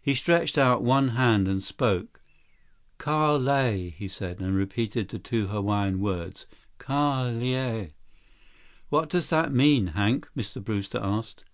He 0.00 0.14
stretched 0.14 0.56
out 0.56 0.82
one 0.82 1.08
hand 1.08 1.46
and 1.46 1.62
spoke. 1.62 2.22
"Ka 2.96 3.34
Lae," 3.36 3.90
he 3.90 4.08
said, 4.08 4.40
and 4.40 4.56
repeated 4.56 5.10
the 5.10 5.18
two 5.18 5.48
Hawaiian 5.48 6.00
words: 6.00 6.46
"Ka 6.78 7.24
Lae." 7.24 7.92
"What 8.88 9.10
does 9.10 9.28
that 9.28 9.52
mean, 9.52 9.88
Hank?" 9.88 10.30
Mr. 10.34 10.64
Brewster 10.64 10.96
asked. 11.02 11.44